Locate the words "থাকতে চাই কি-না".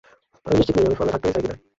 1.13-1.55